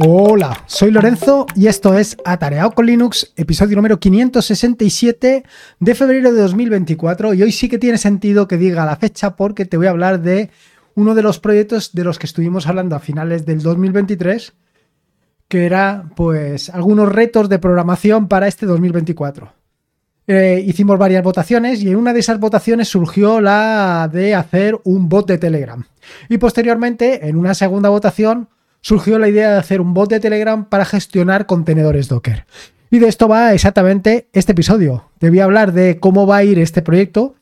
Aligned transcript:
Hola, 0.00 0.62
soy 0.66 0.92
Lorenzo 0.92 1.44
y 1.56 1.66
esto 1.66 1.92
es 1.92 2.16
Atareado 2.24 2.70
con 2.70 2.86
Linux, 2.86 3.32
episodio 3.34 3.74
número 3.74 3.98
567 3.98 5.42
de 5.80 5.94
febrero 5.96 6.32
de 6.32 6.40
2024. 6.40 7.34
Y 7.34 7.42
hoy 7.42 7.50
sí 7.50 7.68
que 7.68 7.78
tiene 7.78 7.98
sentido 7.98 8.46
que 8.46 8.58
diga 8.58 8.86
la 8.86 8.94
fecha 8.94 9.34
porque 9.34 9.64
te 9.64 9.76
voy 9.76 9.88
a 9.88 9.90
hablar 9.90 10.22
de 10.22 10.50
uno 10.94 11.16
de 11.16 11.22
los 11.22 11.40
proyectos 11.40 11.94
de 11.94 12.04
los 12.04 12.20
que 12.20 12.26
estuvimos 12.26 12.68
hablando 12.68 12.94
a 12.94 13.00
finales 13.00 13.44
del 13.44 13.60
2023, 13.60 14.52
que 15.48 15.66
era 15.66 16.04
pues 16.14 16.70
algunos 16.70 17.10
retos 17.10 17.48
de 17.48 17.58
programación 17.58 18.28
para 18.28 18.46
este 18.46 18.66
2024. 18.66 19.52
Eh, 20.28 20.62
hicimos 20.64 20.96
varias 20.96 21.24
votaciones 21.24 21.82
y 21.82 21.88
en 21.88 21.96
una 21.96 22.12
de 22.12 22.20
esas 22.20 22.38
votaciones 22.38 22.86
surgió 22.86 23.40
la 23.40 24.08
de 24.12 24.36
hacer 24.36 24.78
un 24.84 25.08
bot 25.08 25.26
de 25.26 25.38
Telegram. 25.38 25.84
Y 26.28 26.38
posteriormente, 26.38 27.26
en 27.26 27.36
una 27.36 27.54
segunda 27.54 27.88
votación, 27.88 28.48
surgió 28.80 29.18
la 29.18 29.28
idea 29.28 29.52
de 29.52 29.58
hacer 29.58 29.80
un 29.80 29.94
bot 29.94 30.10
de 30.10 30.20
Telegram 30.20 30.68
para 30.68 30.84
gestionar 30.84 31.46
contenedores 31.46 32.08
Docker. 32.08 32.46
Y 32.90 32.98
de 32.98 33.08
esto 33.08 33.28
va 33.28 33.52
exactamente 33.52 34.28
este 34.32 34.52
episodio. 34.52 35.10
Te 35.18 35.28
voy 35.28 35.40
a 35.40 35.44
hablar 35.44 35.72
de 35.72 36.00
cómo 36.00 36.26
va 36.26 36.38
a 36.38 36.44
ir 36.44 36.58
este 36.58 36.82
proyecto, 36.82 37.34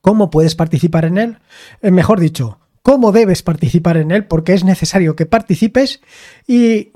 cómo 0.00 0.30
puedes 0.30 0.54
participar 0.54 1.04
en 1.04 1.18
él, 1.18 1.38
eh, 1.80 1.90
mejor 1.90 2.20
dicho, 2.20 2.58
cómo 2.82 3.12
debes 3.12 3.42
participar 3.42 3.96
en 3.96 4.10
él, 4.10 4.26
porque 4.26 4.52
es 4.52 4.64
necesario 4.64 5.16
que 5.16 5.26
participes 5.26 6.00
y 6.46 6.92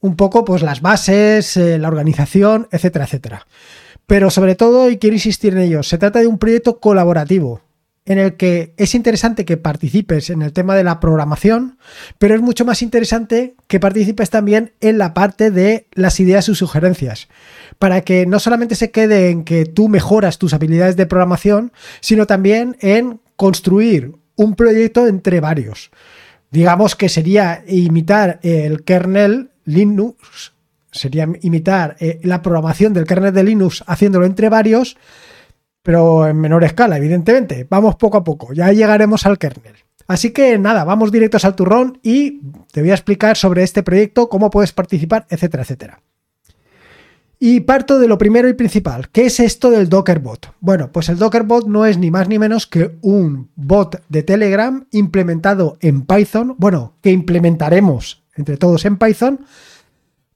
un 0.00 0.16
poco 0.16 0.44
pues 0.44 0.62
las 0.62 0.80
bases, 0.80 1.56
eh, 1.56 1.78
la 1.78 1.88
organización, 1.88 2.68
etcétera, 2.70 3.04
etcétera. 3.04 3.46
Pero 4.06 4.30
sobre 4.30 4.54
todo, 4.54 4.90
y 4.90 4.98
quiero 4.98 5.14
insistir 5.14 5.52
en 5.52 5.60
ello, 5.60 5.82
se 5.82 5.98
trata 5.98 6.20
de 6.20 6.26
un 6.26 6.38
proyecto 6.38 6.80
colaborativo 6.80 7.60
en 8.10 8.18
el 8.18 8.34
que 8.34 8.74
es 8.76 8.96
interesante 8.96 9.44
que 9.44 9.56
participes 9.56 10.30
en 10.30 10.42
el 10.42 10.52
tema 10.52 10.74
de 10.74 10.82
la 10.82 10.98
programación, 10.98 11.78
pero 12.18 12.34
es 12.34 12.40
mucho 12.40 12.64
más 12.64 12.82
interesante 12.82 13.54
que 13.68 13.78
participes 13.78 14.30
también 14.30 14.72
en 14.80 14.98
la 14.98 15.14
parte 15.14 15.52
de 15.52 15.86
las 15.92 16.18
ideas 16.18 16.48
y 16.48 16.56
sugerencias, 16.56 17.28
para 17.78 18.00
que 18.00 18.26
no 18.26 18.40
solamente 18.40 18.74
se 18.74 18.90
quede 18.90 19.30
en 19.30 19.44
que 19.44 19.64
tú 19.64 19.88
mejoras 19.88 20.38
tus 20.38 20.54
habilidades 20.54 20.96
de 20.96 21.06
programación, 21.06 21.70
sino 22.00 22.26
también 22.26 22.76
en 22.80 23.20
construir 23.36 24.16
un 24.34 24.56
proyecto 24.56 25.06
entre 25.06 25.38
varios. 25.38 25.92
Digamos 26.50 26.96
que 26.96 27.08
sería 27.08 27.62
imitar 27.68 28.40
el 28.42 28.82
kernel 28.82 29.50
Linux, 29.64 30.52
sería 30.90 31.28
imitar 31.42 31.96
eh, 32.00 32.18
la 32.24 32.42
programación 32.42 32.92
del 32.92 33.06
kernel 33.06 33.32
de 33.32 33.44
Linux 33.44 33.84
haciéndolo 33.86 34.26
entre 34.26 34.48
varios, 34.48 34.96
pero 35.82 36.26
en 36.26 36.36
menor 36.36 36.64
escala, 36.64 36.96
evidentemente. 36.96 37.66
Vamos 37.68 37.96
poco 37.96 38.18
a 38.18 38.24
poco, 38.24 38.52
ya 38.52 38.72
llegaremos 38.72 39.26
al 39.26 39.38
kernel. 39.38 39.74
Así 40.06 40.32
que 40.32 40.58
nada, 40.58 40.84
vamos 40.84 41.12
directos 41.12 41.44
al 41.44 41.54
turrón 41.54 42.00
y 42.02 42.40
te 42.72 42.80
voy 42.80 42.90
a 42.90 42.94
explicar 42.94 43.36
sobre 43.36 43.62
este 43.62 43.82
proyecto, 43.82 44.28
cómo 44.28 44.50
puedes 44.50 44.72
participar, 44.72 45.26
etcétera, 45.30 45.62
etcétera. 45.62 46.02
Y 47.38 47.60
parto 47.60 47.98
de 47.98 48.08
lo 48.08 48.18
primero 48.18 48.48
y 48.48 48.54
principal. 48.54 49.08
¿Qué 49.08 49.26
es 49.26 49.40
esto 49.40 49.70
del 49.70 49.88
Dockerbot? 49.88 50.52
Bueno, 50.60 50.90
pues 50.92 51.08
el 51.08 51.16
Dockerbot 51.16 51.66
no 51.66 51.86
es 51.86 51.96
ni 51.96 52.10
más 52.10 52.28
ni 52.28 52.38
menos 52.38 52.66
que 52.66 52.98
un 53.00 53.50
bot 53.54 54.02
de 54.08 54.22
Telegram 54.22 54.86
implementado 54.90 55.78
en 55.80 56.02
Python, 56.02 56.54
bueno, 56.58 56.96
que 57.00 57.12
implementaremos 57.12 58.24
entre 58.34 58.56
todos 58.56 58.84
en 58.84 58.98
Python 58.98 59.46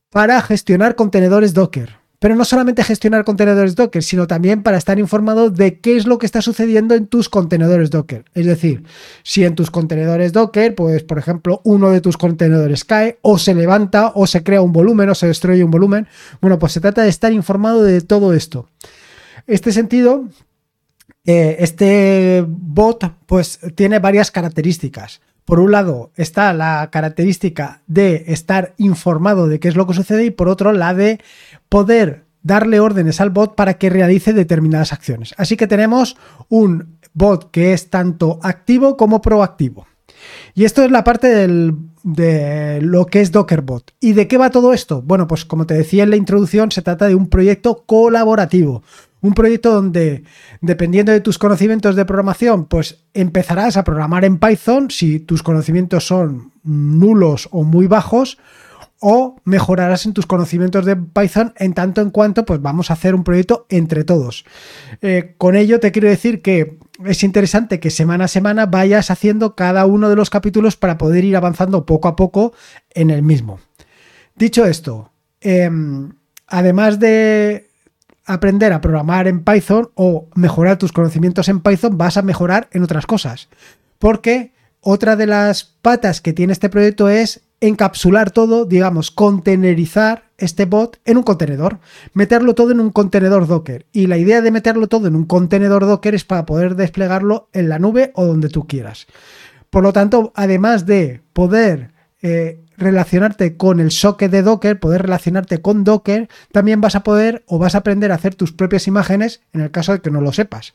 para 0.08 0.40
gestionar 0.40 0.94
contenedores 0.94 1.52
Docker. 1.52 2.03
Pero 2.24 2.36
no 2.36 2.46
solamente 2.46 2.82
gestionar 2.82 3.22
contenedores 3.22 3.76
Docker, 3.76 4.02
sino 4.02 4.26
también 4.26 4.62
para 4.62 4.78
estar 4.78 4.98
informado 4.98 5.50
de 5.50 5.78
qué 5.78 5.94
es 5.94 6.06
lo 6.06 6.16
que 6.16 6.24
está 6.24 6.40
sucediendo 6.40 6.94
en 6.94 7.06
tus 7.06 7.28
contenedores 7.28 7.90
Docker. 7.90 8.24
Es 8.32 8.46
decir, 8.46 8.82
si 9.22 9.44
en 9.44 9.54
tus 9.54 9.70
contenedores 9.70 10.32
Docker, 10.32 10.74
pues 10.74 11.02
por 11.02 11.18
ejemplo, 11.18 11.60
uno 11.64 11.90
de 11.90 12.00
tus 12.00 12.16
contenedores 12.16 12.86
cae 12.86 13.18
o 13.20 13.36
se 13.36 13.54
levanta 13.54 14.10
o 14.14 14.26
se 14.26 14.42
crea 14.42 14.62
un 14.62 14.72
volumen 14.72 15.10
o 15.10 15.14
se 15.14 15.26
destruye 15.26 15.62
un 15.62 15.70
volumen, 15.70 16.08
bueno, 16.40 16.58
pues 16.58 16.72
se 16.72 16.80
trata 16.80 17.02
de 17.02 17.10
estar 17.10 17.30
informado 17.30 17.82
de 17.82 18.00
todo 18.00 18.32
esto. 18.32 18.70
Este 19.46 19.70
sentido, 19.70 20.24
eh, 21.26 21.56
este 21.58 22.42
bot 22.48 23.04
pues 23.26 23.60
tiene 23.74 23.98
varias 23.98 24.30
características. 24.30 25.20
Por 25.44 25.60
un 25.60 25.72
lado 25.72 26.10
está 26.16 26.52
la 26.52 26.88
característica 26.90 27.82
de 27.86 28.24
estar 28.28 28.74
informado 28.78 29.46
de 29.46 29.60
qué 29.60 29.68
es 29.68 29.76
lo 29.76 29.86
que 29.86 29.94
sucede 29.94 30.24
y 30.24 30.30
por 30.30 30.48
otro 30.48 30.72
la 30.72 30.94
de 30.94 31.20
poder 31.68 32.24
darle 32.42 32.80
órdenes 32.80 33.20
al 33.20 33.30
bot 33.30 33.54
para 33.54 33.74
que 33.74 33.90
realice 33.90 34.32
determinadas 34.32 34.92
acciones. 34.92 35.34
Así 35.36 35.56
que 35.56 35.66
tenemos 35.66 36.16
un 36.48 36.98
bot 37.12 37.50
que 37.50 37.72
es 37.72 37.90
tanto 37.90 38.38
activo 38.42 38.96
como 38.96 39.20
proactivo. 39.20 39.86
Y 40.54 40.64
esto 40.64 40.82
es 40.82 40.90
la 40.90 41.04
parte 41.04 41.28
de 42.04 42.80
lo 42.82 43.06
que 43.06 43.20
es 43.20 43.32
Dockerbot. 43.32 43.92
¿Y 44.00 44.12
de 44.12 44.28
qué 44.28 44.38
va 44.38 44.50
todo 44.50 44.72
esto? 44.72 45.02
Bueno, 45.02 45.26
pues 45.26 45.44
como 45.44 45.66
te 45.66 45.74
decía 45.74 46.04
en 46.04 46.10
la 46.10 46.16
introducción, 46.16 46.70
se 46.70 46.82
trata 46.82 47.06
de 47.06 47.14
un 47.14 47.28
proyecto 47.28 47.84
colaborativo. 47.86 48.82
Un 49.24 49.32
proyecto 49.32 49.72
donde, 49.72 50.22
dependiendo 50.60 51.10
de 51.10 51.22
tus 51.22 51.38
conocimientos 51.38 51.96
de 51.96 52.04
programación, 52.04 52.66
pues 52.66 53.06
empezarás 53.14 53.78
a 53.78 53.82
programar 53.82 54.22
en 54.26 54.38
Python 54.38 54.90
si 54.90 55.18
tus 55.18 55.42
conocimientos 55.42 56.06
son 56.06 56.52
nulos 56.62 57.48
o 57.50 57.62
muy 57.62 57.86
bajos, 57.86 58.36
o 59.00 59.40
mejorarás 59.44 60.04
en 60.04 60.12
tus 60.12 60.26
conocimientos 60.26 60.84
de 60.84 60.96
Python 60.96 61.54
en 61.56 61.72
tanto 61.72 62.02
en 62.02 62.10
cuanto 62.10 62.44
pues 62.44 62.60
vamos 62.60 62.90
a 62.90 62.92
hacer 62.92 63.14
un 63.14 63.24
proyecto 63.24 63.64
entre 63.70 64.04
todos. 64.04 64.44
Eh, 65.00 65.34
con 65.38 65.56
ello 65.56 65.80
te 65.80 65.90
quiero 65.90 66.10
decir 66.10 66.42
que 66.42 66.78
es 67.02 67.24
interesante 67.24 67.80
que 67.80 67.88
semana 67.88 68.26
a 68.26 68.28
semana 68.28 68.66
vayas 68.66 69.10
haciendo 69.10 69.54
cada 69.54 69.86
uno 69.86 70.10
de 70.10 70.16
los 70.16 70.28
capítulos 70.28 70.76
para 70.76 70.98
poder 70.98 71.24
ir 71.24 71.34
avanzando 71.34 71.86
poco 71.86 72.08
a 72.08 72.16
poco 72.16 72.52
en 72.90 73.08
el 73.08 73.22
mismo. 73.22 73.58
Dicho 74.36 74.66
esto, 74.66 75.12
em, 75.40 76.12
además 76.46 77.00
de 77.00 77.70
aprender 78.24 78.72
a 78.72 78.80
programar 78.80 79.28
en 79.28 79.44
Python 79.44 79.90
o 79.94 80.28
mejorar 80.34 80.78
tus 80.78 80.92
conocimientos 80.92 81.48
en 81.48 81.60
Python, 81.60 81.98
vas 81.98 82.16
a 82.16 82.22
mejorar 82.22 82.68
en 82.72 82.82
otras 82.82 83.06
cosas. 83.06 83.48
Porque 83.98 84.52
otra 84.80 85.16
de 85.16 85.26
las 85.26 85.64
patas 85.64 86.20
que 86.20 86.32
tiene 86.32 86.52
este 86.52 86.68
proyecto 86.68 87.08
es 87.08 87.42
encapsular 87.60 88.30
todo, 88.30 88.66
digamos, 88.66 89.10
contenerizar 89.10 90.24
este 90.36 90.66
bot 90.66 91.00
en 91.04 91.16
un 91.16 91.22
contenedor, 91.22 91.78
meterlo 92.12 92.54
todo 92.54 92.72
en 92.72 92.80
un 92.80 92.90
contenedor 92.90 93.46
Docker. 93.46 93.86
Y 93.92 94.06
la 94.06 94.18
idea 94.18 94.42
de 94.42 94.50
meterlo 94.50 94.88
todo 94.88 95.06
en 95.06 95.16
un 95.16 95.24
contenedor 95.24 95.86
Docker 95.86 96.14
es 96.14 96.24
para 96.24 96.44
poder 96.44 96.76
desplegarlo 96.76 97.48
en 97.52 97.68
la 97.68 97.78
nube 97.78 98.12
o 98.14 98.26
donde 98.26 98.48
tú 98.48 98.66
quieras. 98.66 99.06
Por 99.70 99.82
lo 99.82 99.92
tanto, 99.92 100.32
además 100.34 100.86
de 100.86 101.22
poder 101.32 101.92
eh, 102.22 102.63
relacionarte 102.76 103.56
con 103.56 103.80
el 103.80 103.90
socket 103.90 104.30
de 104.30 104.42
Docker, 104.42 104.78
poder 104.78 105.02
relacionarte 105.02 105.60
con 105.60 105.84
Docker, 105.84 106.28
también 106.52 106.80
vas 106.80 106.94
a 106.94 107.02
poder 107.02 107.44
o 107.46 107.58
vas 107.58 107.74
a 107.74 107.78
aprender 107.78 108.12
a 108.12 108.16
hacer 108.16 108.34
tus 108.34 108.52
propias 108.52 108.86
imágenes 108.86 109.40
en 109.52 109.60
el 109.60 109.70
caso 109.70 109.92
de 109.92 110.00
que 110.00 110.10
no 110.10 110.20
lo 110.20 110.32
sepas. 110.32 110.74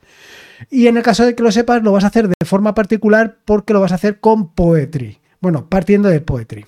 Y 0.69 0.87
en 0.87 0.97
el 0.97 1.03
caso 1.03 1.25
de 1.25 1.35
que 1.35 1.43
lo 1.43 1.51
sepas, 1.51 1.83
lo 1.83 1.91
vas 1.91 2.03
a 2.03 2.07
hacer 2.07 2.27
de 2.27 2.45
forma 2.45 2.75
particular 2.75 3.37
porque 3.45 3.73
lo 3.73 3.81
vas 3.81 3.91
a 3.91 3.95
hacer 3.95 4.19
con 4.19 4.53
Poetry. 4.53 5.19
Bueno, 5.41 5.67
partiendo 5.69 6.09
de 6.09 6.21
Poetry. 6.21 6.65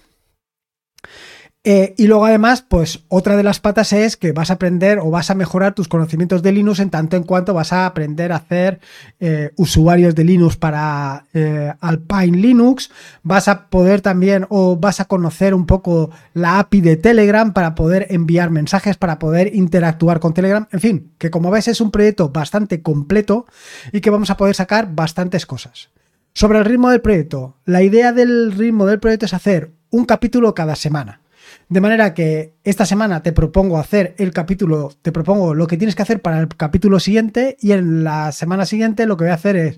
Eh, 1.63 1.93
y 1.95 2.07
luego 2.07 2.25
además, 2.25 2.65
pues 2.67 3.03
otra 3.07 3.37
de 3.37 3.43
las 3.43 3.59
patas 3.59 3.93
es 3.93 4.17
que 4.17 4.31
vas 4.31 4.49
a 4.49 4.53
aprender 4.53 4.97
o 4.97 5.11
vas 5.11 5.29
a 5.29 5.35
mejorar 5.35 5.75
tus 5.75 5.87
conocimientos 5.87 6.41
de 6.41 6.51
Linux 6.51 6.79
en 6.79 6.89
tanto 6.89 7.17
en 7.17 7.23
cuanto 7.23 7.53
vas 7.53 7.71
a 7.71 7.85
aprender 7.85 8.31
a 8.31 8.37
hacer 8.37 8.79
eh, 9.19 9.51
usuarios 9.57 10.15
de 10.15 10.23
Linux 10.23 10.57
para 10.57 11.25
eh, 11.35 11.71
Alpine 11.79 12.35
Linux, 12.35 12.89
vas 13.21 13.47
a 13.47 13.69
poder 13.69 14.01
también 14.01 14.47
o 14.49 14.77
vas 14.77 15.01
a 15.01 15.05
conocer 15.05 15.53
un 15.53 15.67
poco 15.67 16.09
la 16.33 16.57
API 16.57 16.81
de 16.81 16.97
Telegram 16.97 17.53
para 17.53 17.75
poder 17.75 18.07
enviar 18.09 18.49
mensajes, 18.49 18.97
para 18.97 19.19
poder 19.19 19.55
interactuar 19.55 20.19
con 20.19 20.33
Telegram, 20.33 20.67
en 20.71 20.79
fin, 20.79 21.11
que 21.19 21.29
como 21.29 21.51
ves 21.51 21.67
es 21.67 21.79
un 21.79 21.91
proyecto 21.91 22.29
bastante 22.29 22.81
completo 22.81 23.45
y 23.91 24.01
que 24.01 24.09
vamos 24.09 24.31
a 24.31 24.37
poder 24.37 24.55
sacar 24.55 24.95
bastantes 24.95 25.45
cosas. 25.45 25.89
Sobre 26.33 26.57
el 26.57 26.65
ritmo 26.65 26.89
del 26.89 27.01
proyecto, 27.01 27.57
la 27.65 27.83
idea 27.83 28.13
del 28.13 28.51
ritmo 28.51 28.87
del 28.87 28.99
proyecto 28.99 29.27
es 29.27 29.35
hacer 29.35 29.73
un 29.91 30.05
capítulo 30.05 30.55
cada 30.55 30.75
semana. 30.75 31.21
De 31.69 31.81
manera 31.81 32.13
que 32.13 32.55
esta 32.63 32.85
semana 32.85 33.23
te 33.23 33.31
propongo 33.31 33.77
hacer 33.77 34.15
el 34.17 34.31
capítulo, 34.31 34.91
te 35.01 35.11
propongo 35.11 35.53
lo 35.53 35.67
que 35.67 35.77
tienes 35.77 35.95
que 35.95 36.01
hacer 36.01 36.21
para 36.21 36.39
el 36.39 36.47
capítulo 36.49 36.99
siguiente 36.99 37.57
y 37.61 37.71
en 37.71 38.03
la 38.03 38.31
semana 38.31 38.65
siguiente 38.65 39.05
lo 39.05 39.17
que 39.17 39.25
voy 39.25 39.31
a 39.31 39.35
hacer 39.35 39.55
es 39.55 39.77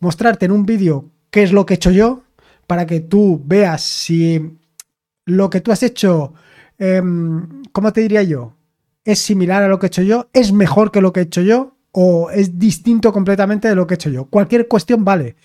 mostrarte 0.00 0.46
en 0.46 0.52
un 0.52 0.66
vídeo 0.66 1.06
qué 1.30 1.42
es 1.42 1.52
lo 1.52 1.66
que 1.66 1.74
he 1.74 1.76
hecho 1.76 1.90
yo 1.90 2.22
para 2.66 2.86
que 2.86 3.00
tú 3.00 3.42
veas 3.44 3.82
si 3.82 4.58
lo 5.26 5.50
que 5.50 5.60
tú 5.60 5.72
has 5.72 5.82
hecho, 5.82 6.34
em, 6.78 7.62
¿cómo 7.72 7.92
te 7.92 8.00
diría 8.02 8.22
yo? 8.22 8.54
Es 9.04 9.18
similar 9.18 9.62
a 9.62 9.68
lo 9.68 9.78
que 9.78 9.86
he 9.86 9.88
hecho 9.88 10.02
yo, 10.02 10.28
es 10.32 10.52
mejor 10.52 10.90
que 10.90 11.00
lo 11.00 11.12
que 11.12 11.20
he 11.20 11.24
hecho 11.24 11.42
yo 11.42 11.76
o 11.92 12.30
es 12.30 12.58
distinto 12.58 13.12
completamente 13.12 13.68
de 13.68 13.74
lo 13.74 13.86
que 13.86 13.94
he 13.94 13.96
hecho 13.96 14.10
yo. 14.10 14.26
Cualquier 14.26 14.68
cuestión 14.68 15.04
vale 15.04 15.36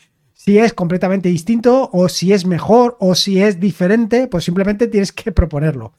si 0.45 0.59
es 0.59 0.73
completamente 0.73 1.27
distinto 1.27 1.89
o 1.91 2.07
si 2.07 2.31
es 2.31 2.45
mejor 2.45 2.97
o 2.99 3.15
si 3.15 3.41
es 3.41 3.59
diferente, 3.59 4.27
pues 4.27 4.43
simplemente 4.43 4.87
tienes 4.87 5.11
que 5.11 5.31
proponerlo. 5.39 5.93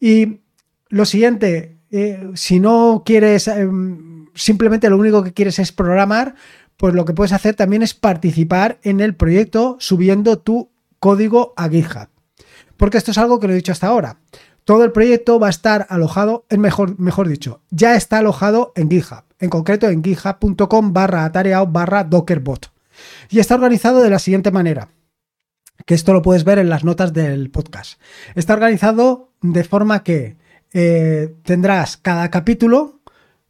Y 0.00 0.40
lo 0.88 1.04
siguiente, 1.04 1.78
eh, 1.92 2.28
si 2.34 2.58
no 2.58 3.04
quieres, 3.06 3.46
em, 3.46 4.26
simplemente 4.34 4.90
lo 4.90 4.98
único 4.98 5.22
que 5.22 5.32
quieres 5.32 5.60
es 5.60 5.70
programar, 5.70 6.34
pues 6.76 6.92
lo 6.92 7.04
que 7.04 7.12
puedes 7.12 7.32
hacer 7.32 7.54
también 7.54 7.82
es 7.82 7.94
participar 7.94 8.80
en 8.82 8.98
el 8.98 9.14
proyecto 9.14 9.76
subiendo 9.78 10.40
tu 10.40 10.70
código 10.98 11.54
a 11.56 11.68
GitHub. 11.68 12.08
porque 12.76 12.98
esto 12.98 13.10
es 13.10 13.18
algo 13.18 13.40
que 13.40 13.48
lo 13.48 13.52
he 13.52 13.56
dicho 13.56 13.72
hasta 13.72 13.88
ahora. 13.88 14.20
Todo 14.64 14.84
el 14.84 14.92
proyecto 14.92 15.40
va 15.40 15.48
a 15.48 15.50
estar 15.50 15.86
alojado, 15.88 16.46
es 16.48 16.58
mejor, 16.58 16.98
mejor 16.98 17.28
dicho, 17.28 17.62
ya 17.70 17.96
está 17.96 18.18
alojado 18.18 18.72
en 18.76 18.88
GitHub, 18.88 19.24
en 19.40 19.50
concreto 19.50 19.88
en 19.88 20.02
github.com 20.02 20.92
barra 20.92 21.24
atareado 21.24 21.66
barra 21.66 22.04
dockerbot. 22.04 22.77
Y 23.30 23.38
está 23.38 23.54
organizado 23.54 24.00
de 24.02 24.10
la 24.10 24.18
siguiente 24.18 24.50
manera, 24.50 24.90
que 25.86 25.94
esto 25.94 26.12
lo 26.12 26.22
puedes 26.22 26.44
ver 26.44 26.58
en 26.58 26.68
las 26.68 26.84
notas 26.84 27.12
del 27.12 27.50
podcast. 27.50 28.00
Está 28.34 28.54
organizado 28.54 29.32
de 29.42 29.64
forma 29.64 30.02
que 30.02 30.36
eh, 30.72 31.36
tendrás 31.44 31.96
cada 31.96 32.30
capítulo, 32.30 33.00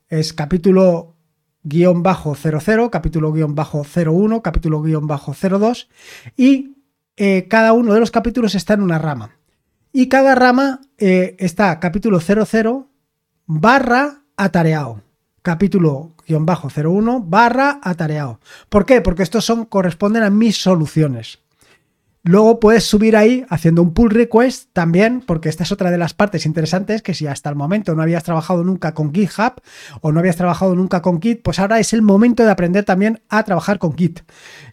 es 0.08 0.32
capítulo 0.32 1.16
guion 1.62 2.02
bajo 2.02 2.34
00, 2.34 2.90
capítulo 2.90 3.32
guion 3.32 3.54
bajo 3.54 3.84
01, 3.84 4.42
capítulo 4.42 4.82
guion 4.82 5.06
bajo 5.06 5.34
02 5.34 5.88
y 6.36 6.76
eh, 7.16 7.46
cada 7.48 7.72
uno 7.72 7.94
de 7.94 8.00
los 8.00 8.10
capítulos 8.10 8.54
está 8.54 8.74
en 8.74 8.82
una 8.82 8.98
rama. 8.98 9.36
Y 9.92 10.08
cada 10.08 10.34
rama 10.34 10.80
eh, 10.98 11.34
está 11.38 11.80
capítulo 11.80 12.20
00 12.20 12.88
barra 13.46 14.22
atareado. 14.36 15.02
Capítulo 15.48 16.12
guion 16.26 16.44
bajo 16.44 16.68
01 16.68 17.24
barra 17.26 17.80
atareado. 17.82 18.38
¿Por 18.68 18.84
qué? 18.84 19.00
Porque 19.00 19.22
estos 19.22 19.46
son, 19.46 19.64
corresponden 19.64 20.22
a 20.22 20.28
mis 20.28 20.60
soluciones. 20.60 21.38
Luego 22.22 22.60
puedes 22.60 22.84
subir 22.84 23.16
ahí 23.16 23.46
haciendo 23.48 23.80
un 23.80 23.94
pull 23.94 24.10
request 24.10 24.68
también, 24.74 25.22
porque 25.26 25.48
esta 25.48 25.62
es 25.62 25.72
otra 25.72 25.90
de 25.90 25.96
las 25.96 26.12
partes 26.12 26.44
interesantes, 26.44 27.00
que 27.00 27.14
si 27.14 27.26
hasta 27.26 27.48
el 27.48 27.56
momento 27.56 27.94
no 27.94 28.02
habías 28.02 28.24
trabajado 28.24 28.62
nunca 28.62 28.92
con 28.92 29.14
GitHub 29.14 29.54
o 30.02 30.12
no 30.12 30.20
habías 30.20 30.36
trabajado 30.36 30.74
nunca 30.74 31.00
con 31.00 31.22
Git, 31.22 31.40
pues 31.42 31.58
ahora 31.58 31.78
es 31.78 31.94
el 31.94 32.02
momento 32.02 32.44
de 32.44 32.50
aprender 32.50 32.84
también 32.84 33.22
a 33.30 33.42
trabajar 33.44 33.78
con 33.78 33.96
Git. 33.96 34.20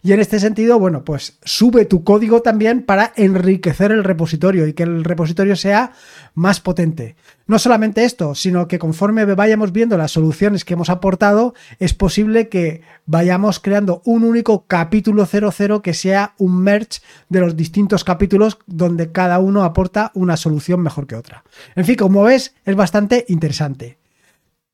Y 0.02 0.12
en 0.12 0.20
este 0.20 0.38
sentido, 0.40 0.78
bueno, 0.78 1.04
pues 1.04 1.38
sube 1.42 1.86
tu 1.86 2.04
código 2.04 2.42
también 2.42 2.82
para 2.82 3.14
enriquecer 3.16 3.92
el 3.92 4.04
repositorio 4.04 4.66
y 4.66 4.74
que 4.74 4.82
el 4.82 5.04
repositorio 5.04 5.56
sea 5.56 5.92
más 6.34 6.60
potente. 6.60 7.16
No 7.48 7.60
solamente 7.60 8.04
esto, 8.04 8.34
sino 8.34 8.66
que 8.66 8.80
conforme 8.80 9.24
vayamos 9.24 9.70
viendo 9.70 9.96
las 9.96 10.10
soluciones 10.10 10.64
que 10.64 10.74
hemos 10.74 10.90
aportado, 10.90 11.54
es 11.78 11.94
posible 11.94 12.48
que 12.48 12.82
vayamos 13.06 13.60
creando 13.60 14.02
un 14.04 14.24
único 14.24 14.66
capítulo 14.66 15.26
00 15.26 15.80
que 15.80 15.94
sea 15.94 16.34
un 16.38 16.58
merge 16.58 17.00
de 17.28 17.40
los 17.40 17.56
distintos 17.56 18.02
capítulos 18.02 18.58
donde 18.66 19.12
cada 19.12 19.38
uno 19.38 19.62
aporta 19.62 20.10
una 20.14 20.36
solución 20.36 20.80
mejor 20.80 21.06
que 21.06 21.14
otra. 21.14 21.44
En 21.76 21.84
fin, 21.84 21.94
como 21.94 22.24
ves, 22.24 22.54
es 22.64 22.74
bastante 22.74 23.24
interesante. 23.28 23.98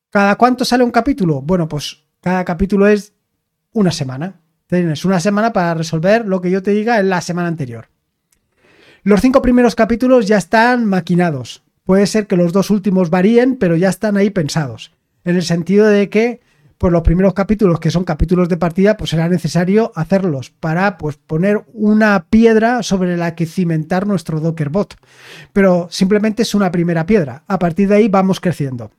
¿Cada 0.09 0.35
cuánto 0.35 0.65
sale 0.65 0.83
un 0.83 0.91
capítulo? 0.91 1.41
Bueno, 1.41 1.67
pues 1.67 2.03
cada 2.21 2.43
capítulo 2.43 2.87
es 2.87 3.13
una 3.71 3.91
semana. 3.91 4.41
Tienes 4.65 5.05
una 5.05 5.19
semana 5.19 5.53
para 5.53 5.75
resolver 5.75 6.27
lo 6.27 6.41
que 6.41 6.49
yo 6.49 6.63
te 6.63 6.71
diga 6.71 6.99
en 6.99 7.09
la 7.09 7.21
semana 7.21 7.49
anterior. 7.49 7.89
Los 9.03 9.21
cinco 9.21 9.41
primeros 9.41 9.75
capítulos 9.75 10.27
ya 10.27 10.37
están 10.37 10.85
maquinados. 10.85 11.62
Puede 11.83 12.07
ser 12.07 12.27
que 12.27 12.37
los 12.37 12.53
dos 12.53 12.69
últimos 12.69 13.09
varíen, 13.09 13.57
pero 13.57 13.75
ya 13.75 13.89
están 13.89 14.15
ahí 14.15 14.29
pensados. 14.29 14.91
En 15.25 15.35
el 15.35 15.43
sentido 15.43 15.85
de 15.87 16.09
que, 16.09 16.39
pues 16.77 16.93
los 16.93 17.01
primeros 17.01 17.33
capítulos, 17.33 17.79
que 17.79 17.91
son 17.91 18.05
capítulos 18.05 18.47
de 18.47 18.57
partida, 18.57 18.95
pues 18.95 19.09
será 19.09 19.27
necesario 19.27 19.91
hacerlos 19.95 20.49
para 20.49 20.97
pues, 20.97 21.17
poner 21.17 21.65
una 21.73 22.27
piedra 22.29 22.83
sobre 22.83 23.17
la 23.17 23.35
que 23.35 23.45
cimentar 23.45 24.07
nuestro 24.07 24.39
Docker 24.39 24.69
bot. 24.69 24.95
Pero 25.51 25.87
simplemente 25.91 26.43
es 26.43 26.55
una 26.55 26.71
primera 26.71 27.05
piedra. 27.05 27.43
A 27.47 27.59
partir 27.59 27.89
de 27.89 27.95
ahí 27.95 28.07
vamos 28.07 28.39
creciendo. 28.39 28.91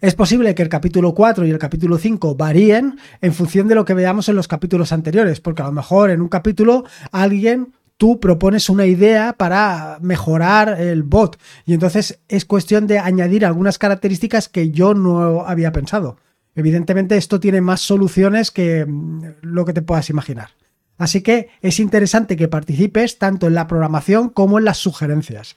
Es 0.00 0.14
posible 0.14 0.54
que 0.54 0.62
el 0.62 0.68
capítulo 0.68 1.14
4 1.14 1.46
y 1.46 1.50
el 1.50 1.58
capítulo 1.58 1.98
5 1.98 2.36
varíen 2.36 2.98
en 3.20 3.32
función 3.32 3.68
de 3.68 3.74
lo 3.74 3.84
que 3.84 3.94
veamos 3.94 4.28
en 4.28 4.36
los 4.36 4.48
capítulos 4.48 4.92
anteriores, 4.92 5.40
porque 5.40 5.62
a 5.62 5.66
lo 5.66 5.72
mejor 5.72 6.10
en 6.10 6.20
un 6.20 6.28
capítulo 6.28 6.84
alguien 7.10 7.72
tú 7.96 8.20
propones 8.20 8.68
una 8.68 8.86
idea 8.86 9.34
para 9.34 9.98
mejorar 10.00 10.80
el 10.80 11.02
bot. 11.02 11.38
Y 11.64 11.74
entonces 11.74 12.20
es 12.28 12.44
cuestión 12.44 12.86
de 12.86 12.98
añadir 12.98 13.44
algunas 13.44 13.78
características 13.78 14.48
que 14.48 14.70
yo 14.70 14.94
no 14.94 15.42
había 15.46 15.72
pensado. 15.72 16.16
Evidentemente 16.54 17.16
esto 17.16 17.40
tiene 17.40 17.60
más 17.60 17.80
soluciones 17.80 18.50
que 18.50 18.86
mm, 18.86 19.22
lo 19.42 19.64
que 19.64 19.72
te 19.72 19.82
puedas 19.82 20.10
imaginar. 20.10 20.50
Así 20.96 21.22
que 21.22 21.48
es 21.60 21.80
interesante 21.80 22.36
que 22.36 22.48
participes 22.48 23.18
tanto 23.18 23.46
en 23.46 23.54
la 23.54 23.66
programación 23.66 24.28
como 24.28 24.58
en 24.58 24.64
las 24.64 24.78
sugerencias. 24.78 25.56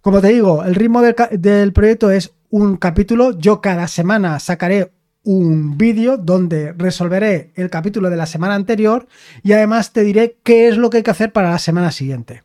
Como 0.00 0.20
te 0.20 0.28
digo, 0.28 0.64
el 0.64 0.74
ritmo 0.74 1.02
del, 1.02 1.14
del 1.32 1.72
proyecto 1.72 2.10
es 2.10 2.32
un 2.48 2.76
capítulo. 2.76 3.36
Yo 3.36 3.60
cada 3.60 3.86
semana 3.88 4.38
sacaré 4.38 4.92
un 5.26 5.76
vídeo 5.76 6.16
donde 6.16 6.72
resolveré 6.72 7.50
el 7.56 7.68
capítulo 7.68 8.10
de 8.10 8.16
la 8.16 8.26
semana 8.26 8.54
anterior 8.54 9.08
y 9.42 9.52
además 9.52 9.92
te 9.92 10.04
diré 10.04 10.38
qué 10.44 10.68
es 10.68 10.76
lo 10.76 10.88
que 10.88 10.98
hay 10.98 11.02
que 11.02 11.10
hacer 11.10 11.32
para 11.32 11.50
la 11.50 11.58
semana 11.58 11.90
siguiente. 11.90 12.44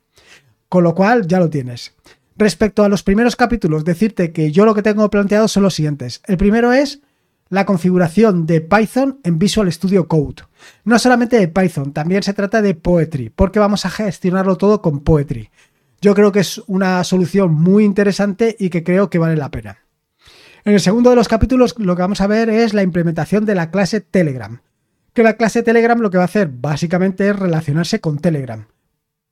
Con 0.67 0.83
lo 0.83 0.95
cual 0.95 1.27
ya 1.27 1.39
lo 1.39 1.49
tienes. 1.49 1.93
Respecto 2.35 2.83
a 2.83 2.89
los 2.89 3.03
primeros 3.03 3.35
capítulos, 3.35 3.85
decirte 3.85 4.31
que 4.31 4.51
yo 4.51 4.65
lo 4.65 4.73
que 4.73 4.81
tengo 4.81 5.07
planteado 5.11 5.47
son 5.47 5.61
los 5.61 5.75
siguientes. 5.75 6.23
El 6.25 6.37
primero 6.37 6.73
es 6.73 7.01
la 7.49 7.67
configuración 7.67 8.47
de 8.47 8.61
Python 8.61 9.19
en 9.23 9.37
Visual 9.37 9.71
Studio 9.71 10.07
Code. 10.07 10.43
No 10.83 10.97
solamente 10.97 11.37
de 11.37 11.49
Python, 11.49 11.93
también 11.93 12.23
se 12.23 12.33
trata 12.33 12.63
de 12.63 12.73
Poetry, 12.73 13.29
porque 13.29 13.59
vamos 13.59 13.85
a 13.85 13.91
gestionarlo 13.91 14.57
todo 14.57 14.81
con 14.81 15.01
Poetry. 15.01 15.51
Yo 16.01 16.15
creo 16.15 16.31
que 16.31 16.39
es 16.39 16.59
una 16.65 17.03
solución 17.03 17.53
muy 17.53 17.83
interesante 17.83 18.55
y 18.57 18.71
que 18.71 18.83
creo 18.83 19.11
que 19.11 19.19
vale 19.19 19.35
la 19.35 19.51
pena. 19.51 19.80
En 20.63 20.73
el 20.73 20.79
segundo 20.79 21.09
de 21.09 21.15
los 21.15 21.27
capítulos 21.27 21.75
lo 21.77 21.95
que 21.95 22.01
vamos 22.01 22.21
a 22.21 22.27
ver 22.27 22.49
es 22.49 22.73
la 22.73 22.83
implementación 22.83 23.45
de 23.45 23.55
la 23.55 23.71
clase 23.71 24.01
Telegram. 24.01 24.61
Que 25.13 25.23
la 25.23 25.33
clase 25.33 25.63
Telegram 25.63 25.99
lo 25.99 26.11
que 26.11 26.17
va 26.17 26.23
a 26.23 26.25
hacer 26.25 26.49
básicamente 26.49 27.27
es 27.29 27.35
relacionarse 27.35 27.99
con 27.99 28.19
Telegram. 28.19 28.67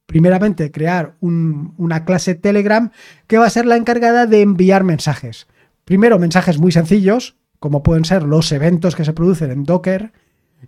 Primeramente, 0.08 0.72
crear 0.72 1.16
una 1.22 2.04
clase 2.04 2.34
Telegram 2.34 2.92
que 3.28 3.38
va 3.38 3.46
a 3.46 3.52
ser 3.52 3.68
la 3.68 3.78
encargada 3.78 4.26
de 4.26 4.42
enviar 4.42 4.84
mensajes. 4.84 5.48
Primero, 5.86 6.18
mensajes 6.18 6.58
muy 6.58 6.72
sencillos, 6.72 7.36
como 7.60 7.84
pueden 7.84 8.06
ser 8.06 8.24
los 8.24 8.52
eventos 8.52 8.96
que 8.96 9.06
se 9.06 9.14
producen 9.14 9.52
en 9.52 9.66
Docker, 9.66 10.12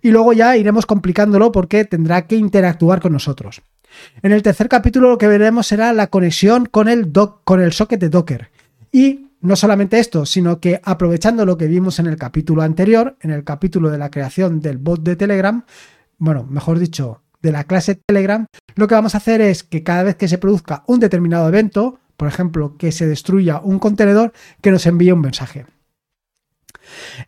y 0.00 0.12
luego 0.12 0.32
ya 0.32 0.56
iremos 0.56 0.86
complicándolo 0.86 1.50
porque 1.50 1.84
tendrá 1.84 2.26
que 2.28 2.36
interactuar 2.36 3.00
con 3.00 3.12
nosotros. 3.12 3.62
En 4.22 4.30
el 4.30 4.42
tercer 4.42 4.68
capítulo 4.68 5.10
lo 5.10 5.18
que 5.18 5.28
veremos 5.28 5.66
será 5.66 5.92
la 5.92 6.06
conexión 6.06 6.66
con 6.66 6.88
el, 6.88 7.10
con 7.44 7.60
el 7.60 7.72
socket 7.72 8.00
de 8.00 8.08
Docker 8.08 8.50
y 8.90 9.31
no 9.42 9.56
solamente 9.56 9.98
esto, 9.98 10.24
sino 10.24 10.60
que 10.60 10.80
aprovechando 10.82 11.44
lo 11.44 11.58
que 11.58 11.66
vimos 11.66 11.98
en 11.98 12.06
el 12.06 12.16
capítulo 12.16 12.62
anterior, 12.62 13.16
en 13.20 13.30
el 13.30 13.44
capítulo 13.44 13.90
de 13.90 13.98
la 13.98 14.10
creación 14.10 14.60
del 14.60 14.78
bot 14.78 15.02
de 15.02 15.16
Telegram, 15.16 15.64
bueno, 16.18 16.44
mejor 16.48 16.78
dicho, 16.78 17.22
de 17.42 17.52
la 17.52 17.64
clase 17.64 17.96
Telegram, 18.06 18.46
lo 18.76 18.86
que 18.86 18.94
vamos 18.94 19.14
a 19.14 19.18
hacer 19.18 19.40
es 19.40 19.64
que 19.64 19.82
cada 19.82 20.04
vez 20.04 20.14
que 20.14 20.28
se 20.28 20.38
produzca 20.38 20.84
un 20.86 21.00
determinado 21.00 21.48
evento, 21.48 21.98
por 22.16 22.28
ejemplo, 22.28 22.76
que 22.78 22.92
se 22.92 23.06
destruya 23.06 23.60
un 23.60 23.80
contenedor, 23.80 24.32
que 24.60 24.70
nos 24.70 24.86
envíe 24.86 25.10
un 25.10 25.20
mensaje. 25.20 25.66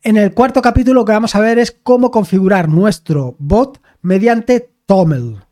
En 0.02 0.16
el 0.16 0.32
cuarto 0.32 0.62
capítulo 0.62 1.00
lo 1.00 1.04
que 1.04 1.12
vamos 1.12 1.34
a 1.34 1.40
ver 1.40 1.58
es 1.58 1.72
cómo 1.72 2.10
configurar 2.10 2.68
nuestro 2.68 3.34
bot 3.38 3.80
mediante 4.02 4.70
TOML. 4.86 5.44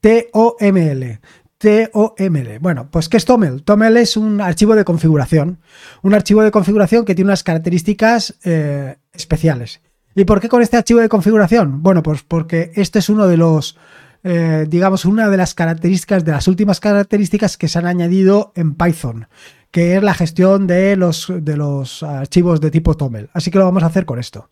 T-O-M-L. 0.00 1.20
TOML. 1.66 2.58
Bueno, 2.60 2.88
pues 2.90 3.08
¿qué 3.08 3.16
es 3.16 3.24
TOML? 3.24 3.62
TOML 3.62 3.96
es 3.96 4.16
un 4.16 4.40
archivo 4.40 4.76
de 4.76 4.84
configuración. 4.84 5.58
Un 6.02 6.14
archivo 6.14 6.42
de 6.42 6.52
configuración 6.52 7.04
que 7.04 7.14
tiene 7.14 7.30
unas 7.30 7.42
características 7.42 8.36
eh, 8.44 8.96
especiales. 9.12 9.80
¿Y 10.14 10.24
por 10.24 10.40
qué 10.40 10.48
con 10.48 10.62
este 10.62 10.76
archivo 10.76 11.00
de 11.00 11.08
configuración? 11.08 11.82
Bueno, 11.82 12.02
pues 12.02 12.22
porque 12.22 12.70
este 12.76 13.00
es 13.00 13.08
uno 13.08 13.26
de 13.26 13.36
los, 13.36 13.76
eh, 14.22 14.66
digamos, 14.68 15.04
una 15.04 15.28
de 15.28 15.36
las 15.36 15.54
características, 15.54 16.24
de 16.24 16.32
las 16.32 16.46
últimas 16.46 16.78
características 16.78 17.56
que 17.56 17.68
se 17.68 17.78
han 17.78 17.86
añadido 17.86 18.52
en 18.54 18.74
Python, 18.74 19.26
que 19.72 19.96
es 19.96 20.02
la 20.02 20.14
gestión 20.14 20.66
de 20.68 20.94
los, 20.94 21.32
de 21.34 21.56
los 21.56 22.02
archivos 22.04 22.60
de 22.60 22.70
tipo 22.70 22.94
TOML. 22.94 23.28
Así 23.32 23.50
que 23.50 23.58
lo 23.58 23.64
vamos 23.64 23.82
a 23.82 23.86
hacer 23.86 24.06
con 24.06 24.20
esto. 24.20 24.48